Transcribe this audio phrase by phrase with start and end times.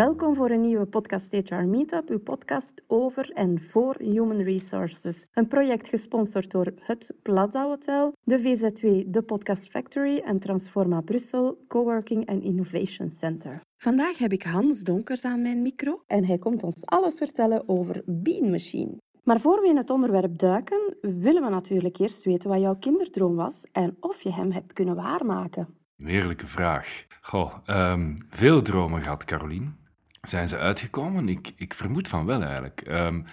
[0.00, 5.26] Welkom voor een nieuwe podcast HR Meetup, uw podcast over en voor Human Resources.
[5.32, 11.64] Een project gesponsord door het Plaza Hotel, de VZW, de Podcast Factory en Transforma Brussel,
[11.68, 13.60] Coworking and Innovation Center.
[13.76, 18.02] Vandaag heb ik Hans Donkers aan mijn micro en hij komt ons alles vertellen over
[18.06, 18.98] Bean Machine.
[19.22, 23.36] Maar voor we in het onderwerp duiken, willen we natuurlijk eerst weten wat jouw kinderdroom
[23.36, 25.68] was en of je hem hebt kunnen waarmaken.
[25.96, 27.06] Een heerlijke vraag.
[27.20, 29.79] Goh, um, veel dromen gehad, Carolien.
[30.20, 31.28] Zijn ze uitgekomen?
[31.28, 32.82] Ik, ik vermoed van wel eigenlijk.
[32.88, 33.24] Um,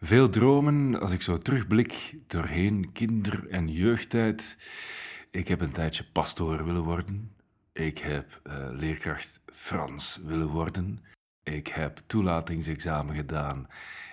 [0.00, 4.56] veel dromen, als ik zo terugblik doorheen kinder- en jeugdtijd.
[5.30, 7.34] Ik heb een tijdje pastoor willen worden.
[7.72, 10.98] Ik heb uh, leerkracht Frans willen worden.
[11.42, 13.66] Ik heb toelatingsexamen gedaan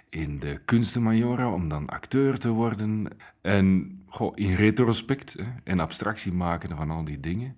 [0.10, 3.08] in de kunstenmajora om dan acteur te worden.
[3.42, 7.58] En goh, in retrospect hè, en abstractie maken van al die dingen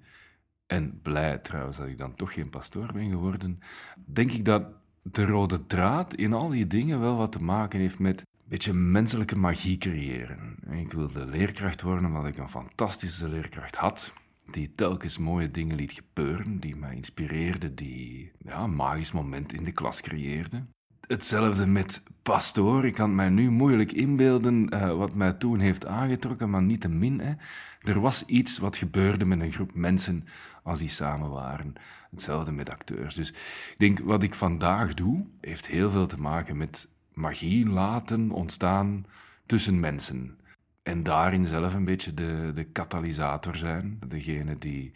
[0.71, 3.59] en blij trouwens dat ik dan toch geen pastoor ben geworden,
[4.05, 4.63] denk ik dat
[5.01, 8.73] de rode draad in al die dingen wel wat te maken heeft met een beetje
[8.73, 10.57] menselijke magie creëren.
[10.71, 14.13] Ik wilde leerkracht worden omdat ik een fantastische leerkracht had,
[14.51, 19.63] die telkens mooie dingen liet gebeuren, die mij inspireerde, die ja, een magisch moment in
[19.63, 20.63] de klas creëerde.
[21.07, 22.85] Hetzelfde met pastoor.
[22.85, 26.89] Ik kan mij nu moeilijk inbeelden uh, wat mij toen heeft aangetrokken, maar niet te
[26.89, 27.19] min.
[27.19, 27.33] Hè.
[27.81, 30.25] Er was iets wat gebeurde met een groep mensen
[30.63, 31.73] als die samen waren.
[32.11, 33.15] Hetzelfde met acteurs.
[33.15, 38.31] Dus ik denk, wat ik vandaag doe, heeft heel veel te maken met magie laten
[38.31, 39.05] ontstaan
[39.45, 40.39] tussen mensen.
[40.83, 43.99] En daarin zelf een beetje de, de katalysator zijn.
[44.07, 44.91] Degene die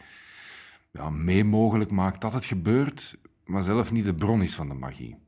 [0.90, 4.74] ja, mee mogelijk maakt dat het gebeurt, maar zelf niet de bron is van de
[4.74, 5.18] magie.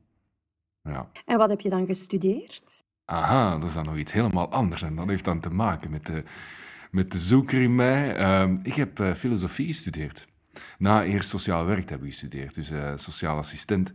[0.83, 1.09] Ja.
[1.25, 2.83] En wat heb je dan gestudeerd?
[3.05, 4.81] Aha, dat is dan nog iets helemaal anders.
[4.81, 6.23] En dat heeft dan te maken met de,
[6.89, 8.15] met de zoeker in mij.
[8.15, 10.27] Ehm, ik heb uh, filosofie gestudeerd.
[10.77, 12.53] Na eerst sociaal werk heb ik gestudeerd.
[12.53, 13.91] Dus uh, sociaal assistent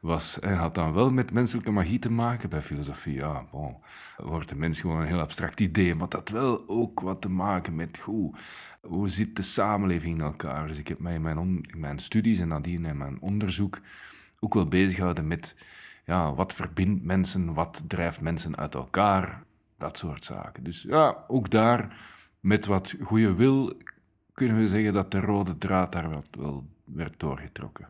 [0.00, 3.14] was, hij had dan wel met menselijke magie te maken bij filosofie.
[3.14, 3.76] Ja, bon,
[4.16, 7.74] wordt de mens gewoon een heel abstract idee, maar dat wel ook wat te maken
[7.74, 8.34] met hoe,
[8.80, 10.66] hoe zit de samenleving in elkaar.
[10.66, 13.80] Dus ik heb mij in mijn, in mijn studies en nadien in mijn onderzoek
[14.40, 15.54] ook wel bezig gehouden met
[16.04, 19.42] ja, wat verbindt mensen, wat drijft mensen uit elkaar,
[19.78, 20.64] dat soort zaken.
[20.64, 21.96] Dus ja, ook daar
[22.42, 23.72] met wat goede wil
[24.32, 27.88] kunnen we zeggen dat de rode draad daar wel, wel werd doorgetrokken.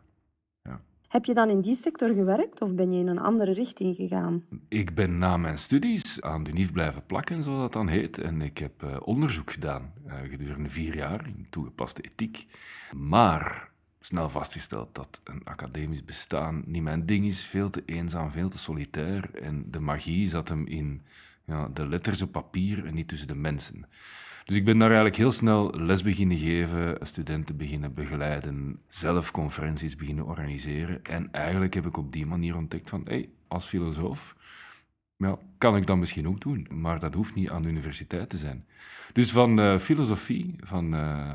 [0.63, 0.81] Ja.
[1.07, 4.43] Heb je dan in die sector gewerkt of ben je in een andere richting gegaan?
[4.67, 8.17] Ik ben na mijn studies aan de NIF blijven plakken, zoals dat dan heet.
[8.17, 12.45] En ik heb uh, onderzoek gedaan uh, gedurende vier jaar in toegepaste ethiek.
[12.95, 17.43] Maar snel vastgesteld dat een academisch bestaan niet mijn ding is.
[17.43, 19.29] Veel te eenzaam, veel te solitair.
[19.41, 21.01] En de magie zat hem in
[21.45, 23.85] ja, de letters op papier en niet tussen de mensen.
[24.45, 29.95] Dus ik ben daar eigenlijk heel snel les beginnen geven, studenten beginnen begeleiden, zelf conferenties
[29.95, 31.03] beginnen organiseren.
[31.03, 34.35] En eigenlijk heb ik op die manier ontdekt van, hé, hey, als filosoof
[35.17, 36.67] ja, kan ik dat misschien ook doen.
[36.71, 38.65] Maar dat hoeft niet aan de universiteit te zijn.
[39.13, 40.93] Dus van uh, filosofie, van...
[40.93, 41.31] Uh,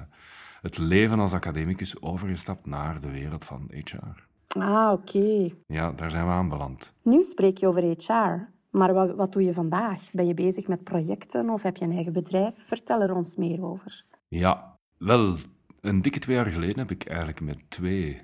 [0.61, 4.27] het leven als academicus overgestapt naar de wereld van HR.
[4.59, 5.51] Ah, oké.
[5.67, 6.93] Ja, daar zijn we aanbeland.
[7.03, 8.49] Nu spreek je over HR.
[8.71, 10.11] Maar wat, wat doe je vandaag?
[10.13, 12.55] Ben je bezig met projecten of heb je een eigen bedrijf?
[12.57, 14.05] Vertel er ons meer over.
[14.29, 15.37] Ja, wel,
[15.81, 18.21] een dikke twee jaar geleden heb ik eigenlijk met twee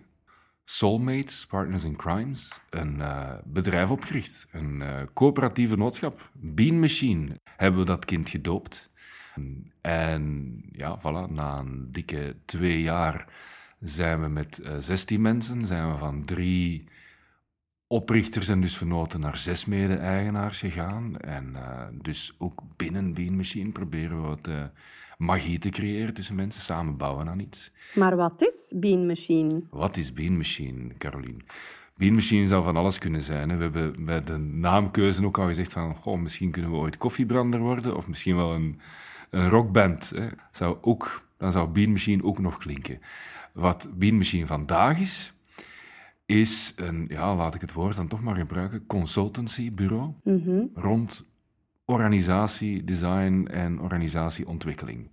[0.65, 4.47] soulmates, partners in crimes, een uh, bedrijf opgericht.
[4.51, 6.31] Een uh, coöperatieve noodschap.
[6.33, 8.91] Bean Machine hebben we dat kind gedoopt.
[9.81, 13.29] En ja, voilà, na een dikke twee jaar
[13.81, 16.89] zijn we met uh, eh, 16 mensen, zijn we van drie
[17.95, 21.17] oprichters en dus vernoten naar zes mede-eigenaars gegaan.
[21.17, 21.61] En uh,
[22.03, 24.65] dus ook binnen Bean Machine proberen we wat uh,
[25.19, 27.71] magie te creëren tussen mensen, samen bouwen aan iets.
[27.95, 29.63] Maar wat is Bean Machine?
[29.71, 31.41] Wat is Bean Machine, Caroline?
[31.97, 33.51] Bean Machine zou van alles kunnen zijn.
[33.51, 33.57] Hè.
[33.57, 37.61] We hebben bij de naamkeuze ook al gezegd van, goh, misschien kunnen we ooit koffiebrander
[37.61, 38.81] worden, of misschien wel een
[39.35, 43.01] een rockband, hè, zou ook, dan zou Bean Machine ook nog klinken.
[43.53, 45.34] Wat Bean Machine vandaag is,
[46.27, 51.25] is een, ja, laat ik het woord dan toch maar gebruiken, consultancybureau mm rond
[51.85, 55.11] organisatie, design en organisatieontwikkeling.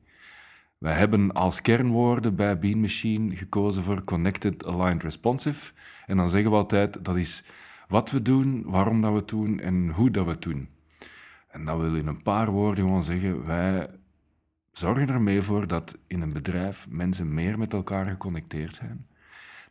[0.77, 5.71] Wij hebben als kernwoorden bij Bean Machine gekozen voor Connected, Aligned, Responsive.
[6.05, 7.43] En dan zeggen we altijd, dat is
[7.87, 10.69] wat we doen, waarom dat we het doen en hoe dat we het doen.
[11.47, 13.87] En dat wil in een paar woorden gewoon zeggen, wij
[14.71, 19.07] zorgen ermee voor dat in een bedrijf mensen meer met elkaar geconnecteerd zijn,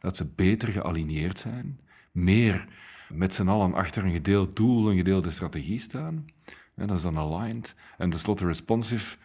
[0.00, 1.80] dat ze beter gealigneerd zijn,
[2.12, 2.68] meer
[3.08, 6.24] met z'n allen achter een gedeeld doel, een gedeelde strategie staan.
[6.74, 7.74] En dat is dan aligned.
[7.98, 9.16] En tenslotte responsive.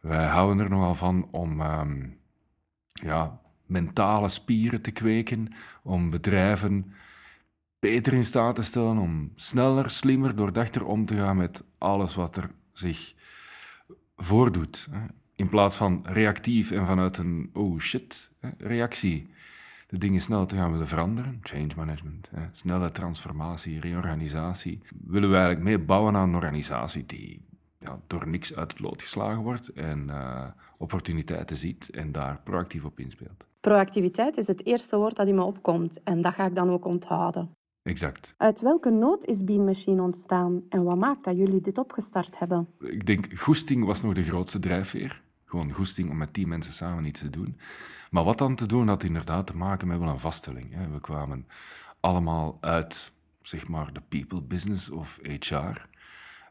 [0.00, 2.18] Wij houden er nogal van om um,
[2.92, 6.92] ja, mentale spieren te kweken, om bedrijven
[7.78, 12.36] beter in staat te stellen om sneller, slimmer, doordachter om te gaan met alles wat
[12.36, 13.14] er zich
[14.16, 14.88] voordoet.
[15.36, 19.30] In plaats van reactief en vanuit een oh shit reactie
[19.88, 21.38] de dingen snel te gaan willen veranderen.
[21.42, 24.80] Change management, snelle transformatie, reorganisatie.
[25.04, 27.46] Willen we eigenlijk mee bouwen aan een organisatie die
[27.78, 30.44] ja, door niks uit het lood geslagen wordt en uh,
[30.78, 33.44] opportuniteiten ziet en daar proactief op inspeelt.
[33.60, 36.84] Proactiviteit is het eerste woord dat in me opkomt en dat ga ik dan ook
[36.84, 37.50] onthouden.
[37.82, 38.34] Exact.
[38.36, 42.68] Uit welke nood is Bean Machine ontstaan en wat maakt dat jullie dit opgestart hebben?
[42.80, 45.22] Ik denk, goesting was nog de grootste drijfveer.
[45.48, 47.58] Gewoon goesting om met die mensen samen iets te doen.
[48.10, 50.90] Maar wat dan te doen had inderdaad te maken met wel een vaststelling.
[50.92, 51.46] We kwamen
[52.00, 53.12] allemaal uit,
[53.42, 55.86] zeg maar, de people business of HR.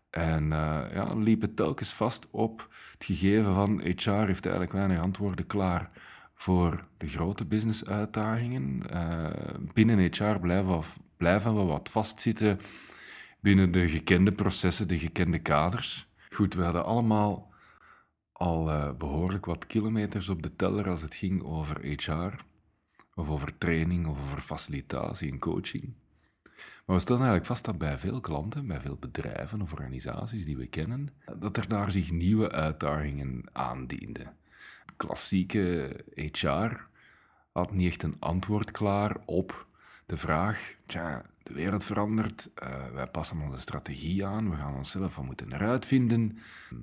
[0.10, 5.00] En uh, ja, liep het telkens vast op het gegeven van HR heeft eigenlijk weinig
[5.00, 5.90] antwoorden klaar
[6.34, 8.84] voor de grote business-uitdagingen.
[8.94, 9.30] Uh,
[9.74, 10.86] binnen HR blijven we,
[11.18, 12.60] blijven we wat vastzitten
[13.40, 16.08] binnen de gekende processen, de gekende kaders.
[16.30, 17.52] Goed, we hadden allemaal
[18.38, 22.46] al uh, behoorlijk wat kilometers op de teller als het ging over HR,
[23.16, 25.94] of over training, of over facilitatie en coaching.
[26.86, 30.58] Maar we stellen eigenlijk vast dat bij veel klanten, bij veel bedrijven of organisaties die
[30.58, 34.36] we kennen, dat er daar zich nieuwe uitdagingen aandienden.
[34.96, 36.88] Klassieke HR
[37.52, 39.67] had niet echt een antwoord klaar op
[40.08, 45.14] de vraag: tja, de wereld verandert, uh, wij passen onze strategie aan, we gaan onszelf
[45.14, 46.38] van moeten eruit vinden.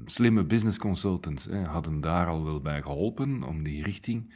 [0.04, 4.34] Slimme business consultants hadden daar al wel bij geholpen om die richting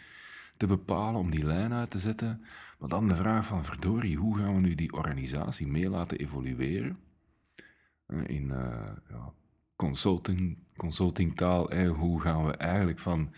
[0.56, 2.44] te bepalen, om die lijn uit te zetten.
[2.78, 6.98] Maar dan de vraag van, verdorie, hoe gaan we nu die organisatie mee laten evolueren?
[8.26, 9.32] In uh, ja,
[9.76, 13.32] consulting, consultingtaal, hoe gaan we eigenlijk van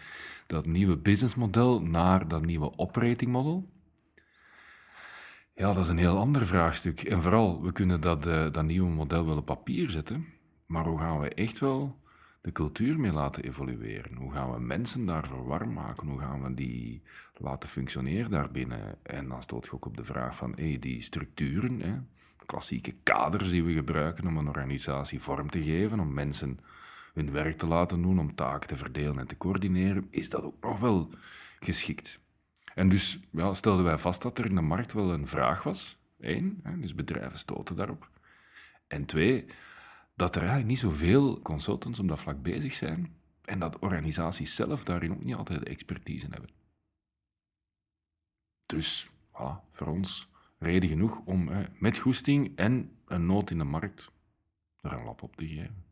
[0.47, 3.69] dat nieuwe businessmodel naar dat nieuwe operating model?
[5.61, 7.03] Ja, dat is een heel ander vraagstuk.
[7.03, 10.27] En vooral, we kunnen dat, uh, dat nieuwe model wel op papier zetten,
[10.67, 12.01] maar hoe gaan we echt wel
[12.41, 14.17] de cultuur mee laten evolueren?
[14.17, 16.09] Hoe gaan we mensen daarvoor warm maken?
[16.09, 17.03] Hoe gaan we die
[17.37, 18.99] laten functioneren daarbinnen?
[19.03, 21.95] En dan stoot je ook op de vraag van hey, die structuren, hè,
[22.47, 26.61] klassieke kaders die we gebruiken om een organisatie vorm te geven, om mensen
[27.15, 30.61] hun werk te laten doen, om taken te verdelen en te coördineren, is dat ook
[30.61, 31.11] nog wel
[31.59, 32.21] geschikt?
[32.75, 35.99] En dus ja, stelden wij vast dat er in de markt wel een vraag was.
[36.19, 38.11] Eén, hè, dus bedrijven stoten daarop.
[38.87, 39.47] En twee,
[40.15, 43.15] dat er eigenlijk niet zoveel consultants op dat vlak bezig zijn
[43.45, 46.51] en dat organisaties zelf daarin ook niet altijd de expertise hebben.
[48.67, 49.11] Dus
[49.73, 50.29] voor ons
[50.59, 54.11] reden genoeg om met goesting en een nood in de markt
[54.81, 55.90] er een lap op te geven.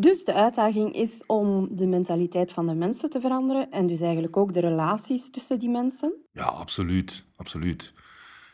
[0.00, 4.36] Dus de uitdaging is om de mentaliteit van de mensen te veranderen en dus eigenlijk
[4.36, 6.14] ook de relaties tussen die mensen?
[6.32, 7.24] Ja, absoluut.
[7.36, 7.92] absoluut.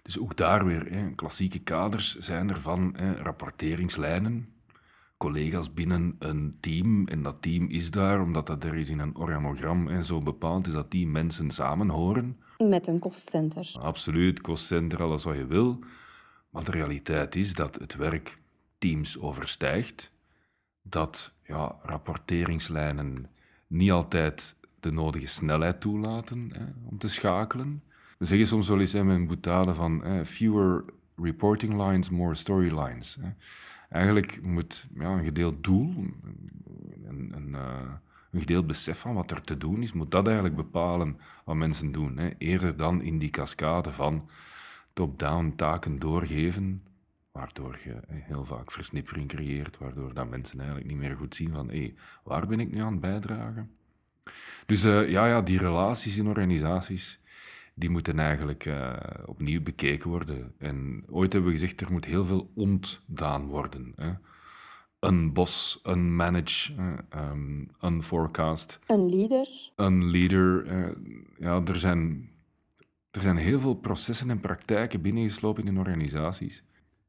[0.02, 4.48] Dus ook daar weer, hè, klassieke kaders zijn er van hè, rapporteringslijnen,
[5.16, 7.06] collega's binnen een team.
[7.06, 10.66] En dat team is daar omdat dat er is in een organogram en zo bepaald
[10.66, 12.40] is dat die mensen samen horen.
[12.58, 13.70] Met een kostcenter.
[13.80, 15.78] Absoluut, kostcenter, alles wat je wil.
[16.50, 18.38] Maar de realiteit is dat het werk
[18.78, 20.14] teams overstijgt.
[20.88, 23.26] Dat ja, rapporteringslijnen
[23.66, 27.82] niet altijd de nodige snelheid toelaten hè, om te schakelen.
[28.18, 30.84] We zeggen soms wel eens in mijn boetade van fewer
[31.16, 33.18] reporting lines, more storylines.
[33.88, 35.94] Eigenlijk moet ja, een gedeeld doel,
[37.04, 37.92] een, een, uh,
[38.30, 41.92] een, gedeeld besef van wat er te doen is, moet dat eigenlijk bepalen wat mensen
[41.92, 42.16] doen.
[42.16, 42.30] Hè.
[42.38, 44.28] Eerder dan in die cascade van
[44.92, 46.82] top-down taken doorgeven,
[47.36, 51.70] waardoor je heel vaak versnippering creëert, waardoor dat mensen eigenlijk niet meer goed zien van
[51.70, 53.70] hé, waar ben ik nu aan het bijdragen?
[54.66, 57.20] Dus uh, ja, ja, die relaties in organisaties,
[57.74, 60.54] die moeten eigenlijk uh, opnieuw bekeken worden.
[60.58, 63.92] En ooit hebben we gezegd, er moet heel veel ontdaan worden.
[63.96, 64.12] Hè.
[64.98, 66.72] Een bos, een manage,
[67.16, 68.78] um, een forecast.
[68.86, 69.48] Een leader.
[69.76, 70.66] Een leader.
[71.38, 72.30] Ja, er zijn,
[73.10, 76.64] er zijn heel veel processen en praktijken binnengeslopen in organisaties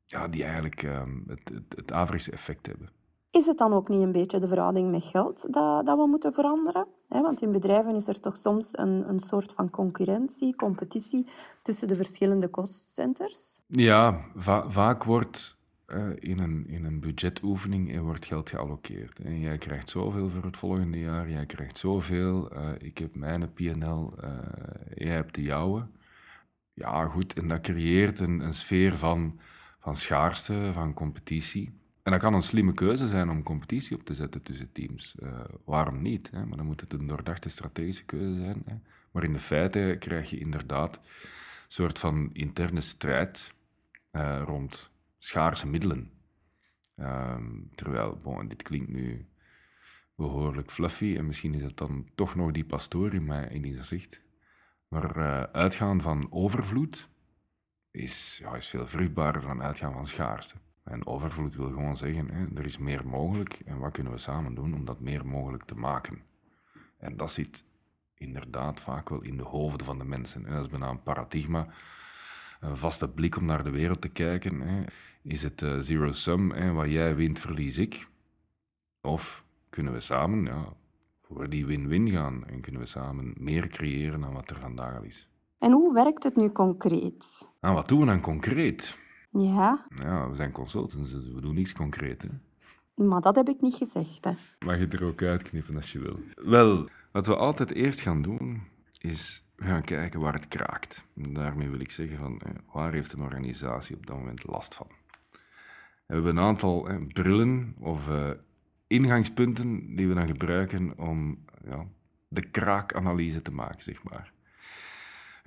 [0.07, 2.89] ja, die eigenlijk um, het, het, het averechtse effect hebben.
[3.31, 6.33] Is het dan ook niet een beetje de verhouding met geld dat, dat we moeten
[6.33, 6.87] veranderen?
[7.07, 11.29] want in bedrijven is er toch soms een, een soort van concurrentie, competitie
[11.61, 13.61] tussen de verschillende kostcenters?
[13.67, 14.19] Ja,
[14.67, 19.19] vaak wordt uh, in, een, in een budgetoefening er wordt geld gealloceerd.
[19.19, 23.53] En jij krijgt zoveel voor het volgende jaar, jij krijgt zoveel, uh, ik heb mijn
[23.53, 24.37] PNL, uh, eh,
[24.95, 25.87] jij hebt de jouwe.
[26.73, 29.39] Ja, goed, en dat creëert een, een sfeer van,
[29.79, 31.71] van schaarste, van competitie.
[32.03, 35.15] En dat kan een slimme keuze zijn om competitie op te zetten tussen teams.
[35.19, 36.31] Uh, waarom niet?
[36.31, 36.45] Hè?
[36.45, 38.61] Maar dan moet het een doordachte strategische keuze zijn.
[38.65, 38.75] Hè?
[39.11, 41.03] Maar in de feiten krijg je inderdaad een
[41.67, 43.53] soort van interne strijd
[44.11, 46.11] uh, rond schaarse middelen.
[46.95, 49.25] Ehm, terwijl, bon, dit klinkt nu
[50.15, 54.21] behoorlijk fluffy en misschien is het dan toch nog die pastoor in, in die gezicht.
[54.87, 57.09] Maar uh, uitgaan van overvloed
[57.97, 60.55] is, ja, is veel vruchtbaarder dan uitgaan van schaarste.
[60.83, 64.55] En overvloed wil gewoon zeggen, hè, er is meer mogelijk en wat kunnen we samen
[64.55, 66.21] doen om dat meer mogelijk te maken.
[66.97, 67.65] En dat zit
[68.13, 70.45] inderdaad vaak wel in de hoofden van de mensen.
[70.45, 71.67] En dat is bijna een paradigma,
[72.59, 74.61] een vaste blik om naar de wereld te kijken.
[74.61, 74.83] Hè.
[75.21, 78.07] Is het uh, zero sum, hè, wat jij wint, verlies ik?
[79.01, 80.73] Of kunnen we samen ja,
[81.21, 85.27] voor die win-win gaan en kunnen we samen meer creëren dan wat er vandaag is?
[85.59, 87.49] En hoe werkt het nu concreet?
[87.61, 88.97] Nou, wat doen we dan concreet?
[89.31, 89.85] Ja.
[89.95, 92.21] Ja, we zijn consultants, dus we doen niets concreet.
[92.21, 92.29] Hè?
[93.05, 94.25] Maar dat heb ik niet gezegd.
[94.25, 94.31] Hè.
[94.65, 96.19] Mag je er ook uitknippen als je wil.
[96.35, 98.61] Wel, wat we altijd eerst gaan doen,
[99.01, 101.03] is gaan kijken waar het kraakt.
[101.13, 102.41] Daarmee wil ik zeggen van,
[102.73, 104.87] waar heeft een organisatie op dat moment last van?
[106.05, 108.29] We hebben een aantal brillen of uh,
[108.87, 111.85] ingangspunten die we dan gebruiken om ja,
[112.27, 114.33] de kraakanalyse te maken, zeg maar.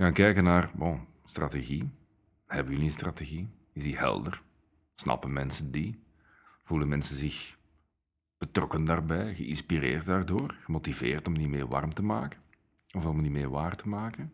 [0.01, 1.91] Gaan kijken naar bon, strategie.
[2.47, 3.49] Hebben jullie een strategie?
[3.73, 4.43] Is die helder?
[4.95, 6.03] Snappen mensen die?
[6.65, 7.57] Voelen mensen zich
[8.39, 12.41] betrokken daarbij, geïnspireerd daardoor, gemotiveerd om die mee warm te maken?
[12.91, 14.33] Of om die mee waar te maken?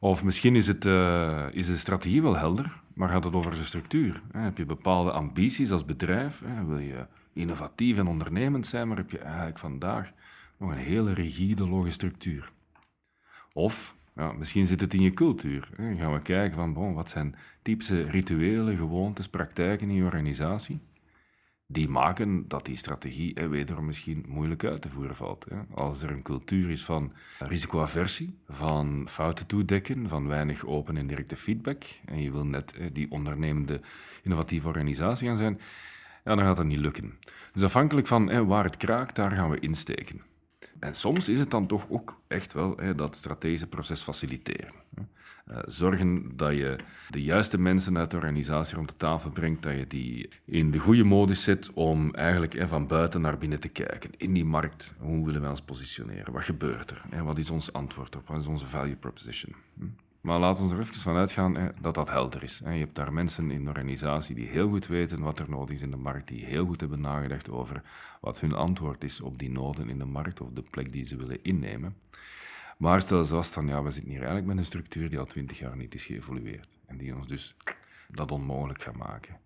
[0.00, 3.64] Of misschien is, het, uh, is de strategie wel helder, maar gaat het over de
[3.64, 4.22] structuur?
[4.32, 6.42] Heb je bepaalde ambities als bedrijf?
[6.66, 10.12] Wil je innovatief en ondernemend zijn, maar heb je eigenlijk vandaag
[10.56, 12.52] nog een hele rigide logische structuur?
[13.52, 15.68] Of ja, misschien zit het in je cultuur.
[15.76, 20.80] Dan gaan we kijken van, bon, wat zijn typische rituelen, gewoontes, praktijken in je organisatie?
[21.68, 25.46] Die maken dat die strategie eh, wederom misschien moeilijk uit te voeren valt.
[25.48, 25.56] Hè.
[25.74, 31.36] Als er een cultuur is van risicoaversie, van fouten toedekken, van weinig open en directe
[31.36, 33.80] feedback, en je wil net die ondernemende,
[34.22, 35.60] innovatieve organisatie gaan zijn,
[36.24, 37.18] ja, dan gaat dat niet lukken.
[37.52, 40.20] Dus afhankelijk van waar het kraakt, daar gaan we insteken.
[40.78, 44.72] En soms is het dan toch ook echt wel hè, dat strategische proces faciliteren.
[45.50, 46.76] Uh, zorgen dat je
[47.08, 50.78] de juiste mensen uit de organisatie rond de tafel brengt, dat je die in de
[50.78, 54.10] goede modus zet om eigenlijk hè, van buiten naar binnen te kijken.
[54.16, 56.32] In die markt, hoe willen wij ons positioneren?
[56.32, 57.02] Wat gebeurt er?
[57.10, 57.22] Hè?
[57.22, 58.26] Wat is ons antwoord op?
[58.28, 59.54] Wat is onze value proposition?
[59.78, 59.84] Hm?
[60.26, 62.58] Maar laten we er even van uitgaan dat dat helder is.
[62.58, 65.82] Je hebt daar mensen in de organisatie die heel goed weten wat er nodig is
[65.82, 67.82] in de markt, die heel goed hebben nagedacht over
[68.20, 71.16] wat hun antwoord is op die noden in de markt of de plek die ze
[71.16, 71.96] willen innemen.
[72.78, 75.24] Maar stel ze vast van, ja, we zitten hier eigenlijk met een structuur die al
[75.24, 77.56] twintig jaar niet is geëvolueerd en die ons dus
[78.08, 79.36] dat onmogelijk gaat maken.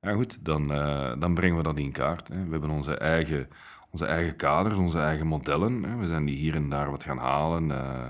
[0.00, 2.28] En goed, dan, uh, dan brengen we dat in kaart.
[2.28, 2.44] Hè.
[2.44, 3.48] We hebben onze eigen,
[3.90, 5.82] onze eigen kaders, onze eigen modellen.
[5.82, 5.96] Hè.
[5.96, 7.68] We zijn die hier en daar wat gaan halen.
[7.68, 8.08] Uh,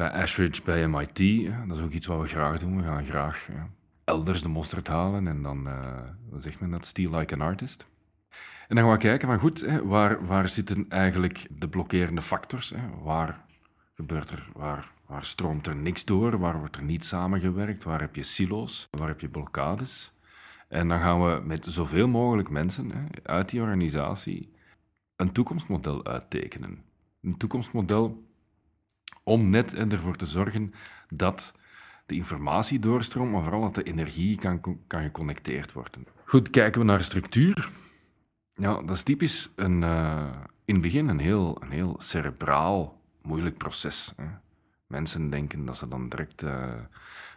[0.00, 1.50] bij Ashridge, bij MIT.
[1.68, 2.76] Dat is ook iets wat we graag doen.
[2.76, 3.48] We gaan graag
[4.04, 5.78] elders de mosterd halen en dan, uh,
[6.38, 7.86] zegt men dat, steal like an artist.
[8.68, 12.70] En dan gaan we kijken van goed, hè, waar, waar zitten eigenlijk de blokkerende factors?
[12.70, 13.02] Hè?
[13.02, 13.44] Waar
[13.94, 16.38] gebeurt er, waar, waar stroomt er niks door?
[16.38, 17.84] Waar wordt er niet samengewerkt?
[17.84, 18.88] Waar heb je silo's?
[18.90, 20.12] Waar heb je blokkades?
[20.68, 24.52] En dan gaan we met zoveel mogelijk mensen hè, uit die organisatie
[25.16, 26.84] een toekomstmodel uittekenen.
[27.22, 28.28] Een toekomstmodel
[29.22, 30.72] om net ervoor te zorgen
[31.08, 31.52] dat
[32.06, 36.06] de informatie doorstroomt, maar vooral dat de energie kan, kan geconnecteerd worden.
[36.24, 37.70] Goed, kijken we naar structuur.
[38.54, 40.30] Ja, dat is typisch een, uh,
[40.64, 44.12] in het begin een heel, een heel cerebraal, moeilijk proces.
[44.16, 44.26] Hè.
[44.86, 46.72] Mensen denken dat ze dan direct uh,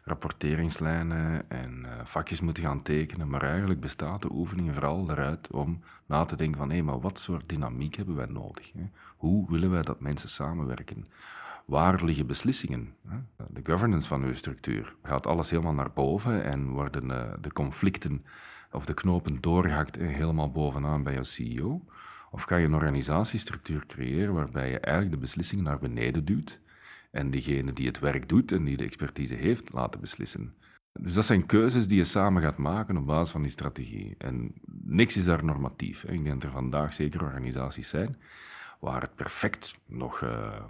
[0.04, 5.84] rapporteringslijnen en uh, vakjes moeten gaan tekenen, maar eigenlijk bestaat de oefening vooral eruit om
[6.06, 8.72] na te denken van hé, maar wat soort dynamiek hebben wij nodig?
[8.72, 8.90] Hè?
[9.18, 11.08] Hoe willen wij dat mensen samenwerken?
[11.66, 12.96] Waar liggen beslissingen?
[13.50, 14.96] De governance van uw structuur.
[15.04, 18.22] Gaat alles helemaal naar boven en worden eh, de conflicten
[18.72, 21.86] of de knopen doorgehakt helemaal bovenaan bij jouw CEO?
[22.32, 26.60] Of kan je een organisatiestructuur creëren waarbij je eigenlijk de beslissingen naar beneden duwt
[27.12, 30.54] en degene die het werk doet en die de expertise heeft, laten beslissen?
[31.00, 34.16] Dus dat zijn keuzes die je samen gaat maken op basis van die strategie.
[34.18, 34.54] En
[34.84, 36.04] niks is daar normatief.
[36.04, 38.18] Ik denk dat er vandaag zeker organisaties zijn
[38.80, 40.22] waar het perfect nog...
[40.22, 40.64] Uh,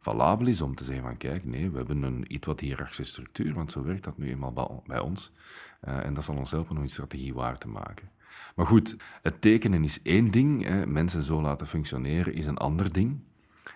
[0.00, 3.54] valabel is om te zeggen van kijk, nee, we hebben een iets wat hiërarchische structuur,
[3.54, 5.32] want zo werkt dat nu eenmaal bij ons.
[5.88, 8.10] Uh, en dat zal ons helpen om die strategie waar te maken.
[8.54, 10.86] Maar goed, het tekenen is één ding, hè.
[10.86, 13.20] mensen zo laten functioneren is een ander ding.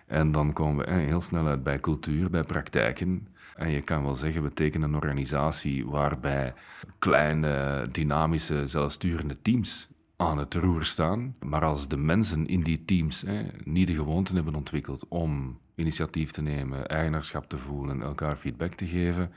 [0.07, 3.29] En dan komen we heel snel uit bij cultuur, bij praktijken.
[3.55, 6.55] En je kan wel zeggen, we tekenen een organisatie waarbij
[6.99, 11.35] kleine, dynamische, zelfsturende teams aan het roer staan.
[11.41, 16.31] Maar als de mensen in die teams hè, niet de gewoonten hebben ontwikkeld om initiatief
[16.31, 19.33] te nemen, eigenaarschap te voelen, elkaar feedback te geven,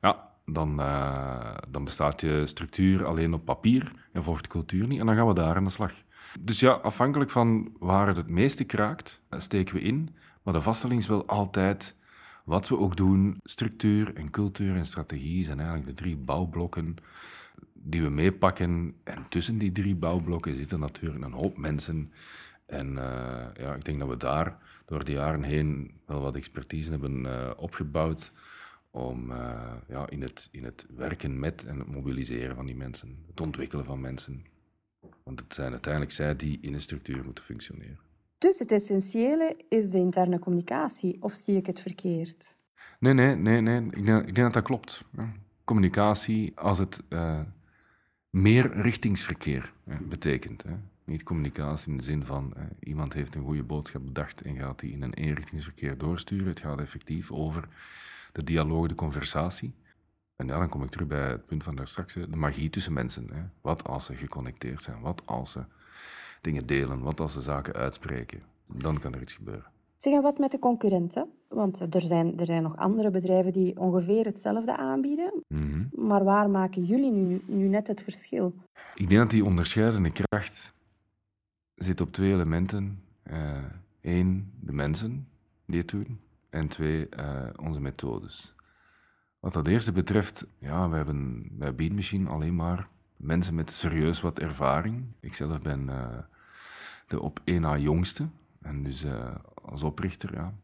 [0.00, 5.00] ja, dan, uh, dan bestaat je structuur alleen op papier en volgt de cultuur niet.
[5.00, 5.92] En dan gaan we daar aan de slag.
[6.40, 10.14] Dus ja, afhankelijk van waar het het meeste kraakt, steken we in.
[10.42, 11.96] Maar de vaststelling is wel altijd
[12.44, 13.40] wat we ook doen.
[13.42, 16.96] Structuur en cultuur en strategie zijn eigenlijk de drie bouwblokken
[17.90, 18.94] die we meepakken.
[19.04, 22.12] En tussen die drie bouwblokken zitten natuurlijk een hoop mensen.
[22.66, 26.90] En uh, ja, ik denk dat we daar door de jaren heen wel wat expertise
[26.90, 28.32] hebben uh, opgebouwd
[28.90, 33.24] om uh, ja, in, het, in het werken met en het mobiliseren van die mensen,
[33.26, 34.44] het ontwikkelen van mensen.
[35.22, 37.98] Want het zijn uiteindelijk zij die in een structuur moeten functioneren.
[38.38, 42.56] Dus het essentiële is de interne communicatie, of zie ik het verkeerd?
[42.98, 43.80] Nee, nee, nee, nee.
[43.80, 45.02] Ik, denk, ik denk dat dat klopt.
[45.64, 47.40] Communicatie, als het uh,
[48.30, 49.72] meer richtingsverkeer
[50.08, 50.62] betekent.
[50.62, 50.74] Hè.
[51.04, 54.92] Niet communicatie in de zin van iemand heeft een goede boodschap bedacht en gaat die
[54.92, 56.46] in een eenrichtingsverkeer doorsturen.
[56.46, 57.68] Het gaat effectief over
[58.32, 59.74] de dialoog, de conversatie.
[60.36, 62.92] En ja, dan kom ik terug bij het punt van daar straks, de magie tussen
[62.92, 63.28] mensen.
[63.32, 63.42] Hè.
[63.60, 65.00] Wat als ze geconnecteerd zijn?
[65.00, 65.64] Wat als ze
[66.40, 67.00] dingen delen?
[67.00, 68.42] Wat als ze zaken uitspreken?
[68.66, 69.74] Dan kan er iets gebeuren.
[69.96, 71.28] Zeg, en wat met de concurrenten?
[71.48, 75.32] Want er zijn, er zijn nog andere bedrijven die ongeveer hetzelfde aanbieden.
[75.48, 75.84] Mhm.
[75.92, 78.54] Maar waar maken jullie nu, nu net het verschil?
[78.94, 80.74] Ik denk dat die onderscheidende kracht
[81.74, 83.02] zit op twee elementen.
[84.00, 85.28] Eén, de mensen
[85.66, 86.20] die het doen.
[86.50, 88.54] En twee, uh, onze methodes.
[89.40, 94.20] Wat dat eerste betreft, ja, we hebben bij Beat Machine alleen maar mensen met serieus
[94.20, 95.04] wat ervaring.
[95.20, 96.06] Ik zelf ben uh,
[97.06, 98.28] de op één na jongste.
[98.60, 99.04] En dus
[99.66, 100.54] als oprichter, ja,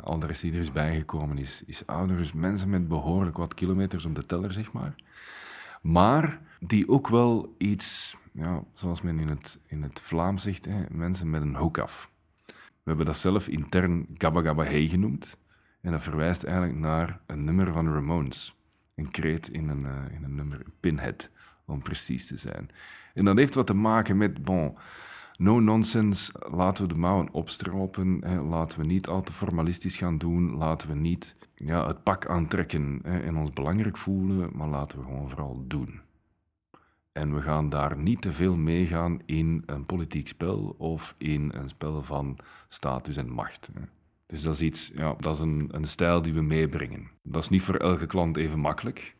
[0.00, 2.16] al de rest die er is bijgekomen is, is ouder.
[2.16, 4.94] Dus mensen met behoorlijk wat kilometers op de teller, zeg maar.
[5.82, 10.84] Maar die ook wel iets, ja, zoals men in het, in het Vlaams zegt, hè,
[10.90, 12.10] mensen met een hoek af.
[12.46, 15.38] We hebben dat zelf intern Gabba Gabba Hey genoemd.
[15.80, 18.56] En dat verwijst eigenlijk naar een nummer van Ramones.
[18.94, 21.30] Een kreet in een, uh, in een nummer, Pinhead,
[21.64, 22.68] om precies te zijn.
[23.14, 24.76] En dat heeft wat te maken met, bon,
[25.38, 30.18] no nonsense, laten we de mouwen opstropen, hè, laten we niet al te formalistisch gaan
[30.18, 34.98] doen, laten we niet ja, het pak aantrekken hè, en ons belangrijk voelen, maar laten
[34.98, 36.00] we gewoon vooral doen.
[37.12, 41.68] En we gaan daar niet te veel meegaan in een politiek spel of in een
[41.68, 43.70] spel van status en macht.
[44.26, 47.10] Dus dat is iets, ja, dat is een, een stijl die we meebrengen.
[47.22, 49.16] Dat is niet voor elke klant even makkelijk.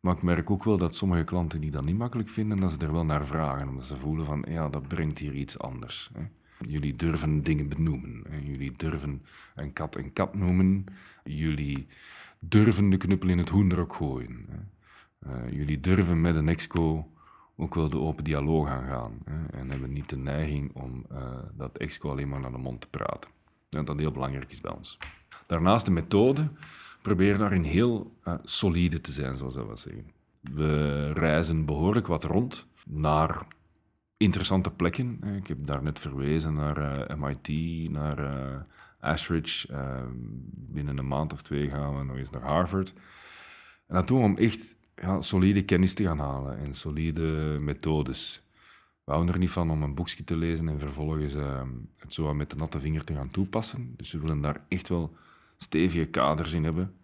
[0.00, 2.78] Maar ik merk ook wel dat sommige klanten die dat niet makkelijk vinden, dat ze
[2.78, 3.68] er wel naar vragen.
[3.68, 6.10] Omdat ze voelen van, ja, dat brengt hier iets anders.
[6.12, 6.22] Hè.
[6.68, 8.24] Jullie durven dingen benoemen.
[8.42, 9.22] Jullie durven
[9.54, 10.84] een kat een kat noemen.
[11.24, 11.86] Jullie
[12.38, 14.46] durven de knuppel in het hoenderok gooien.
[14.48, 14.58] Hè.
[15.26, 17.10] Uh, jullie durven met een exco
[17.56, 19.18] ook wel de open dialoog aan gaan.
[19.24, 21.18] Hè, en hebben niet de neiging om uh,
[21.54, 23.30] dat exco alleen maar naar de mond te praten.
[23.70, 24.98] En dat heel belangrijk is bij ons.
[25.46, 26.48] Daarnaast de methode
[27.02, 30.04] proberen daarin heel uh, solide te zijn, zoals dat we zeggen.
[30.40, 33.46] We reizen behoorlijk wat rond naar
[34.16, 35.20] interessante plekken.
[35.36, 37.48] Ik heb daar net verwezen naar uh, MIT,
[37.90, 38.66] naar
[39.00, 39.68] Ashridge.
[40.52, 42.92] binnen een maand of twee gaan we nog eens naar Harvard.
[43.86, 44.76] En dat doen we om echt
[45.20, 47.22] solide kennis te gaan halen en solide
[47.60, 48.42] methodes.
[49.04, 51.62] We houden er niet van om een boekje te lezen en vervolgens uh,
[51.96, 53.94] het zo met de natte vinger te gaan toepassen.
[53.96, 55.16] Dus we willen daar echt wel
[55.62, 56.94] stevige kaders in hebben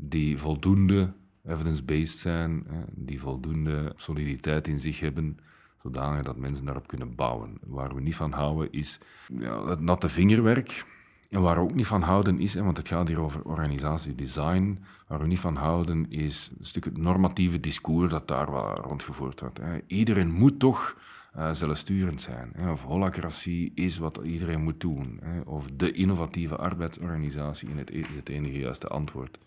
[0.00, 1.12] die voldoende
[1.44, 5.38] evidence-based zijn, die voldoende soliditeit in zich hebben,
[5.82, 7.58] zodanig dat mensen daarop kunnen bouwen.
[7.66, 8.98] Waar we niet van houden is
[9.38, 10.84] ja, het natte vingerwerk.
[11.30, 15.18] En waar we ook niet van houden is, want het gaat hier over organisatiedesign, waar
[15.18, 19.60] we niet van houden is een stuk het normatieve discours dat daar rondgevoerd wordt.
[19.86, 20.96] Iedereen moet toch
[21.36, 22.52] uh, zelfsturend zijn.
[22.70, 25.20] Of holacratie is wat iedereen moet doen.
[25.44, 29.38] Of de innovatieve arbeidsorganisatie het, is het enige juiste antwoord.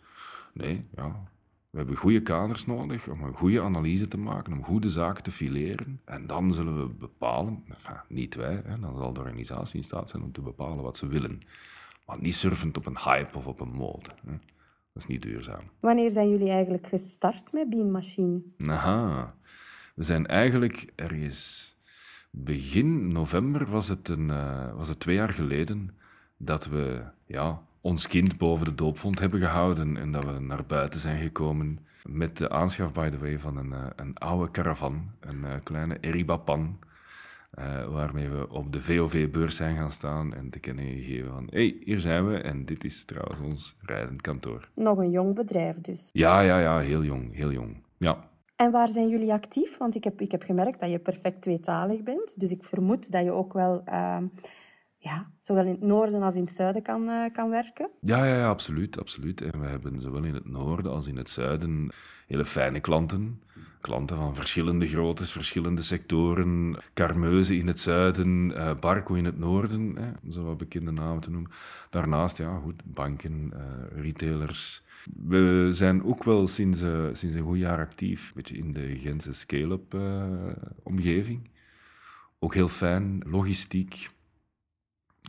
[0.54, 1.24] Nee, ja,
[1.69, 5.32] we hebben goede kaders nodig om een goede analyse te maken, om goede zaken te
[5.32, 6.02] fileren.
[6.06, 10.10] En dan zullen we bepalen, enfin, niet wij, hè, dan zal de organisatie in staat
[10.10, 11.39] zijn om te bepalen wat ze willen.
[12.06, 14.10] Maar niet surfend op een hype of op een mode.
[14.26, 14.32] Hè.
[14.93, 15.63] Dat is niet duurzaam.
[15.80, 18.41] Wanneer zijn jullie eigenlijk gestart met Bean Machine?
[18.67, 19.36] Aha,
[19.96, 21.73] we zijn eigenlijk ergens
[22.36, 25.89] begin november, was het, een, uh, was het twee jaar geleden,
[26.38, 31.00] dat we ja, ons kind boven de doopvond hebben gehouden en dat we naar buiten
[31.00, 35.39] zijn gekomen met de aanschaf, by the way, van een, uh, een oude caravan, een
[35.39, 36.80] uh, kleine Eribapan,
[37.89, 41.78] waarmee we op de VOV-beurs zijn gaan staan en te kennen gegeven van hé, hey,
[41.84, 44.69] hier zijn we en dit is trouwens ons rijdend kantoor.
[44.76, 46.10] Nog een jong bedrijf dus.
[46.12, 47.84] Ja, ja, ja, heel jong, heel jong.
[47.98, 48.32] Ja.
[48.63, 49.78] En waar zijn jullie actief?
[49.78, 53.23] Want ik heb, ik heb gemerkt dat je perfect tweetalig bent, dus ik vermoed dat
[53.23, 53.84] je ook wel
[55.04, 57.89] ja, zowel in het noorden als in het zuiden kan, uh, kan werken?
[57.99, 59.41] Ja, ja, ja, absoluut, absoluut.
[59.41, 61.91] En we hebben zowel in het noorden als in het zuiden
[62.28, 63.41] hele fijne klanten.
[63.84, 66.76] Klanten van verschillende groottes, verschillende sectoren.
[66.93, 71.22] Carmeuze in het zuiden, uh, Barco in het noorden, hè, om zo wat bekende namen
[71.22, 71.52] te noemen.
[71.89, 74.84] Daarnaast, ja, goed, banken, uh, retailers.
[75.26, 79.00] We zijn ook wel sinds, uh, sinds een goed jaar actief, een beetje in de
[79.00, 79.98] Gentse scale-up
[80.84, 81.50] omgeving.
[82.39, 84.10] Ook heel fijn, logistiek,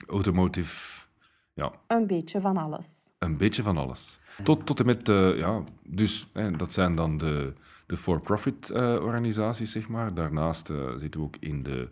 [0.06, 1.06] automotive.
[1.54, 1.72] Ja.
[1.86, 3.12] Een beetje van alles.
[3.18, 4.18] Een beetje van alles.
[4.42, 7.52] Tot, tot en met, ja, dus hè, dat zijn dan de,
[7.86, 10.14] de for-profit uh, organisaties, zeg maar.
[10.14, 11.88] Daarnaast uh, zitten we ook in de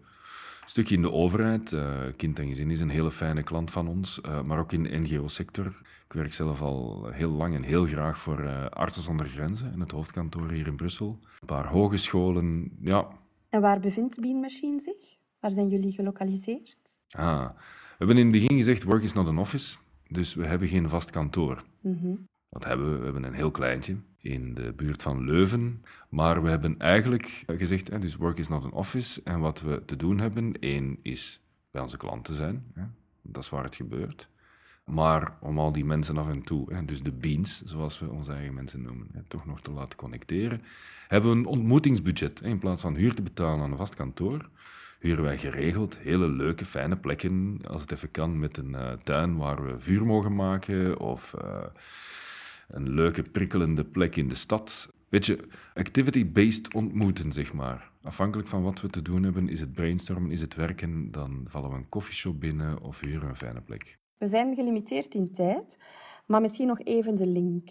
[0.67, 1.77] stukje in de overheid.
[2.17, 5.67] kind en gezin is een hele fijne klant van ons, maar ook in de NGO-sector.
[6.07, 9.91] Ik werk zelf al heel lang en heel graag voor Artsen zonder Grenzen en het
[9.91, 11.19] hoofdkantoor hier in Brussel.
[11.41, 13.09] Een paar hogescholen, ja.
[13.49, 15.17] En waar bevindt Bean Machine zich?
[15.41, 17.03] Waar zijn jullie gelokaliseerd?
[17.11, 19.77] Ah, we hebben in het begin gezegd, work is not an office.
[20.09, 21.63] Dus we hebben geen vast kantoor.
[21.81, 22.99] Mm Wat hebben we?
[22.99, 25.85] We hebben een heel kleintje in de buurt van Leuven.
[26.09, 29.21] Maar we hebben eigenlijk gezegd, hè, dus work is not an office.
[29.25, 32.65] En wat we te doen hebben, één is bij onze klanten zijn.
[33.23, 34.29] Dat is waar het gebeurt.
[34.85, 38.33] Maar om al die mensen af en toe, hè, dus de beans, zoals we onze
[38.33, 40.63] eigen mensen noemen, hè, toch nog te laten connecteren,
[41.09, 42.41] hebben we een ontmoetingsbudget.
[42.41, 44.49] Hè, in plaats van huur te betalen aan een vast kantoor,
[44.99, 49.37] huren wij geregeld hele leuke, fijne plekken, als het even kan, met een uh, tuin
[49.37, 51.65] waar we vuur mogen maken of uh,
[52.75, 54.95] een leuke, prikkelende plek in de stad.
[55.09, 55.39] Weet je,
[55.75, 57.91] activity-based ontmoeten, zeg maar.
[58.03, 61.71] Afhankelijk van wat we te doen hebben, is het brainstormen, is het werken, dan vallen
[61.71, 63.99] we een koffieshop binnen of huren een fijne plek.
[64.19, 65.79] We zijn gelimiteerd in tijd,
[66.27, 67.69] maar misschien nog even de link.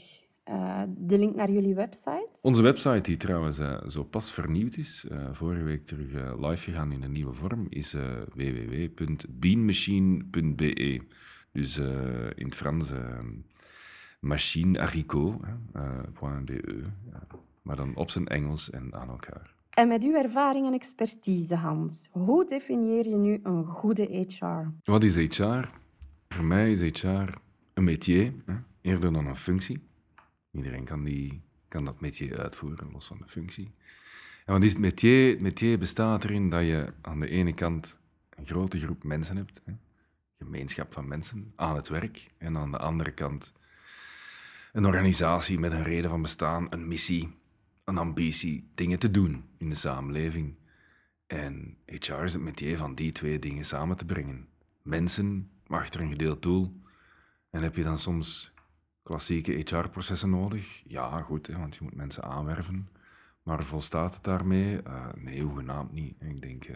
[0.49, 2.29] Uh, de link naar jullie website?
[2.41, 6.91] Onze website, die trouwens uh, zo pas vernieuwd is, uh, vorige week terug live gegaan
[6.91, 7.95] in een nieuwe vorm, is
[8.35, 11.01] www.beanmachine.be.
[11.51, 11.77] Dus
[12.35, 12.91] in het Frans
[14.21, 16.83] machine haricot.be,
[17.61, 19.53] maar dan op zijn Engels en aan elkaar.
[19.69, 24.67] En met uw ervaring en expertise, Hans, hoe definieer je nu een goede HR?
[24.83, 25.67] Wat is HR?
[26.27, 27.33] Voor mij is HR
[27.73, 29.83] een métier, hè, eerder dan een functie.
[30.51, 33.71] Iedereen kan, die, kan dat métier uitvoeren, los van de functie.
[34.45, 35.29] En wat is het métier?
[35.29, 39.61] Het métier bestaat erin dat je aan de ene kant een grote groep mensen hebt,
[39.65, 39.73] hè,
[40.37, 42.25] gemeenschap van mensen, aan het werk.
[42.37, 43.53] En aan de andere kant
[44.71, 47.37] een organisatie met een reden van bestaan, een missie,
[47.83, 50.55] een ambitie, dingen te doen in de samenleving.
[51.27, 54.47] En HR is het métier van die twee dingen samen te brengen.
[54.81, 56.81] Mensen achter een gedeeld doel.
[57.49, 58.53] En heb je dan soms
[59.03, 60.83] klassieke HR-processen nodig?
[60.87, 62.89] Ja, goed, hè, want je moet mensen aanwerven.
[63.43, 64.79] Maar volstaat het daarmee?
[64.87, 66.15] Uh, nee, hoegenaamd niet.
[66.19, 66.75] Ik denk, uh,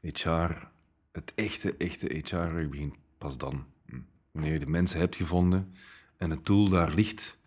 [0.00, 0.68] eh, HR,
[1.12, 3.66] het echte, echte HR begint pas dan.
[3.86, 4.00] Hm.
[4.30, 5.74] Wanneer je de mensen hebt gevonden
[6.24, 7.38] en het doel daar ligt,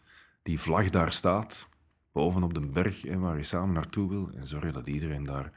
[0.43, 1.69] die vlag daar staat,
[2.11, 5.51] boven op de berg hè, waar je samen naartoe wil, en zorg dat iedereen daar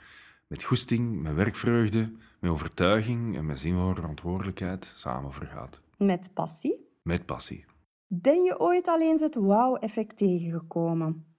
[0.46, 5.80] met goesting, met werkvreugde, met overtuiging en met zin voor verantwoordelijkheid samen vergaat.
[5.96, 6.88] Met passie?
[7.02, 7.64] Met passie.
[8.06, 11.29] Ben je ooit al eens het wauw-effect tegengekomen?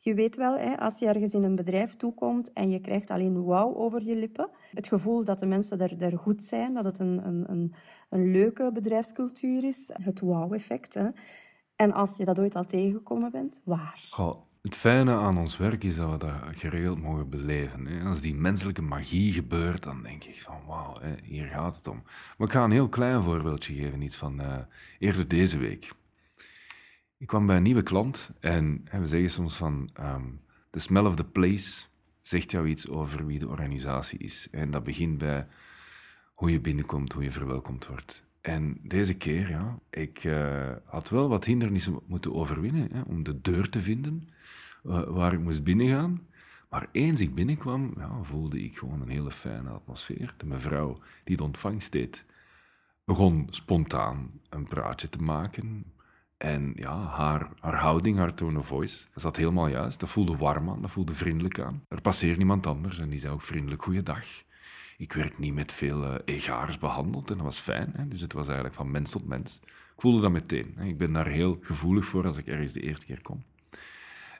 [0.00, 3.44] Je weet wel, hè, als je ergens in een bedrijf toekomt en je krijgt alleen
[3.44, 6.98] wauw over je lippen, het gevoel dat de mensen er, er goed zijn, dat het
[6.98, 7.74] een, een, een,
[8.08, 10.98] een leuke bedrijfscultuur is, het wauw-effect.
[11.76, 14.06] En als je dat ooit al tegengekomen bent, waar?
[14.10, 17.86] Goh, het fijne aan ons werk is dat we dat geregeld mogen beleven.
[17.86, 18.08] Hè.
[18.08, 22.02] Als die menselijke magie gebeurt, dan denk ik van wauw, hier gaat het om.
[22.36, 24.56] Maar ik ga een heel klein voorbeeldje geven, iets van uh,
[24.98, 25.92] eerder deze week.
[27.18, 31.16] Ik kwam bij een nieuwe klant en we zeggen soms van um, the smell of
[31.16, 31.84] the place
[32.20, 34.48] zegt jou iets over wie de organisatie is.
[34.50, 35.46] En dat begint bij
[36.34, 38.24] hoe je binnenkomt, hoe je verwelkomd wordt.
[38.40, 43.40] En deze keer, ja, ik uh, had wel wat hindernissen moeten overwinnen hè, om de
[43.40, 44.28] deur te vinden
[44.84, 46.26] uh, waar ik moest binnengaan.
[46.70, 50.34] Maar eens ik binnenkwam, ja, voelde ik gewoon een hele fijne atmosfeer.
[50.36, 52.24] De mevrouw die de ontvangst deed,
[53.04, 55.84] begon spontaan een praatje te maken.
[56.38, 60.00] En ja, haar, haar houding, haar tone of voice, zat helemaal juist.
[60.00, 61.84] Dat voelde warm aan, dat voelde vriendelijk aan.
[61.88, 64.24] Er passeerde niemand anders en die zei ook vriendelijk goeiedag.
[64.96, 67.92] Ik werd niet met veel uh, egaars behandeld en dat was fijn.
[67.96, 68.08] Hè?
[68.08, 69.60] Dus het was eigenlijk van mens tot mens.
[69.64, 70.72] Ik voelde dat meteen.
[70.74, 70.84] Hè?
[70.84, 73.44] Ik ben daar heel gevoelig voor als ik ergens de eerste keer kom.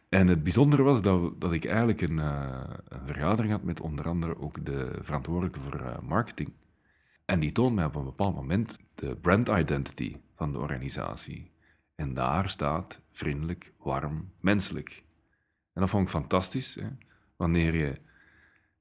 [0.09, 4.39] En het bijzondere was dat, dat ik eigenlijk een, een, vergadering had met onder andere
[4.39, 6.53] ook de verantwoordelijke voor uh, marketing.
[7.25, 11.51] En die toonde mij op een bepaald moment de brand identity van de organisatie.
[12.01, 15.05] En daar staat vriendelijk, warm, menselijk.
[15.73, 16.75] En dat vond ik fantastisch.
[16.75, 16.89] Hè?
[17.37, 17.95] Wanneer je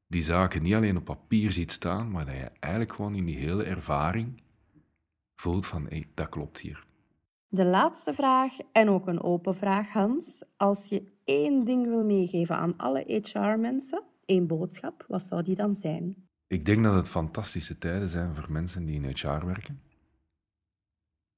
[0.07, 3.37] die zaken niet alleen op papier ziet staan, maar dat je eigenlijk gewoon in die
[3.37, 4.41] hele ervaring
[5.35, 6.85] voelt van, hé, dat klopt hier.
[7.47, 10.43] De laatste vraag, en ook een open vraag, Hans.
[10.57, 15.75] Als je één ding wil meegeven aan alle HR-mensen, één boodschap, wat zou die dan
[15.75, 16.27] zijn?
[16.47, 19.81] Ik denk dat het fantastische tijden zijn voor mensen die in HR werken.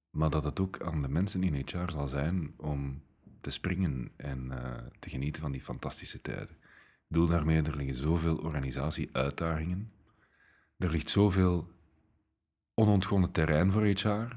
[0.09, 3.01] Maar dat het ook aan de mensen in HR zal zijn om
[3.41, 6.57] te springen en uh, te genieten van die fantastische tijden.
[7.09, 9.91] Ik daarmee, er liggen zoveel organisatie-uitdagingen.
[10.77, 11.71] Er ligt zoveel
[12.73, 14.35] onontgonnen terrein voor HR.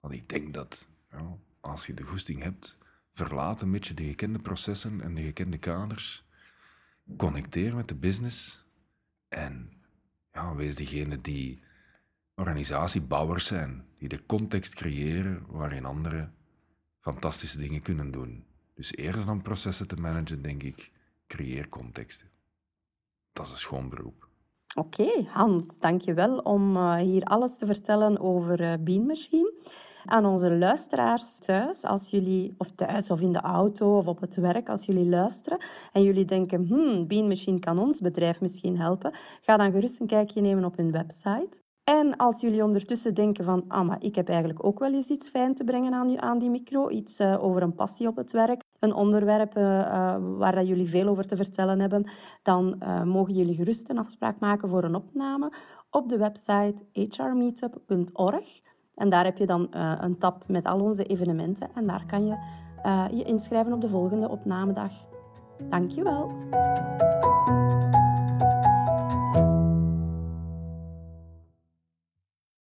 [0.00, 2.78] Want ik denk dat ja, als je de goesting hebt,
[3.14, 6.24] verlaat een beetje de gekende processen en de gekende kaders.
[7.16, 8.64] Connecteer met de business
[9.28, 9.72] en
[10.32, 11.62] ja, wees degene die
[12.42, 16.34] organisatiebouwers zijn, die de context creëren waarin anderen
[17.00, 18.44] fantastische dingen kunnen doen.
[18.74, 20.90] Dus eerder dan processen te managen, denk ik,
[21.26, 22.26] creëer contexten.
[23.32, 24.28] Dat is een schoon beroep.
[24.74, 29.52] Oké, okay, Hans, dankjewel om uh, hier alles te vertellen over uh, Bean Machine.
[30.04, 34.36] Aan onze luisteraars thuis, als jullie, of thuis of in de auto of op het
[34.36, 35.58] werk, als jullie luisteren
[35.92, 40.06] en jullie denken, hmm, Bean Machine kan ons bedrijf misschien helpen, ga dan gerust een
[40.06, 41.62] kijkje nemen op hun website.
[41.84, 45.28] En als jullie ondertussen denken van, ah, maar ik heb eigenlijk ook wel eens iets
[45.28, 48.62] fijn te brengen aan, aan die micro, iets uh, over een passie op het werk,
[48.78, 49.62] een onderwerp uh,
[50.36, 52.10] waar dat jullie veel over te vertellen hebben,
[52.42, 55.52] dan mogen jullie gerust een afspraak maken voor een opname
[55.90, 58.60] op de website hrmeetup.org.
[58.94, 59.66] En daar heb je dan
[60.00, 62.36] een tab met al onze evenementen en daar kan je
[63.16, 64.92] je inschrijven op de volgende opnamedag.
[65.70, 66.30] Dankjewel.